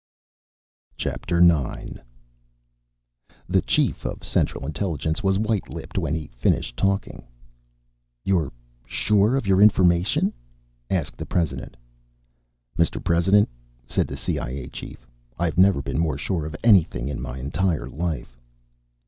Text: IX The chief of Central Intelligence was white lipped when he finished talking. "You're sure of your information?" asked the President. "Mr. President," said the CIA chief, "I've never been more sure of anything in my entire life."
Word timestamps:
IX 0.97 1.99
The 3.47 3.61
chief 3.61 4.03
of 4.03 4.23
Central 4.25 4.65
Intelligence 4.65 5.21
was 5.21 5.37
white 5.37 5.69
lipped 5.69 5.95
when 5.99 6.15
he 6.15 6.25
finished 6.33 6.75
talking. 6.75 7.27
"You're 8.23 8.51
sure 8.83 9.35
of 9.37 9.45
your 9.45 9.61
information?" 9.61 10.33
asked 10.89 11.17
the 11.17 11.27
President. 11.27 11.77
"Mr. 12.79 12.97
President," 13.03 13.47
said 13.85 14.07
the 14.07 14.17
CIA 14.17 14.69
chief, 14.69 15.05
"I've 15.37 15.59
never 15.59 15.83
been 15.83 15.99
more 15.99 16.17
sure 16.17 16.47
of 16.47 16.55
anything 16.63 17.07
in 17.07 17.21
my 17.21 17.37
entire 17.37 17.87
life." 17.87 18.39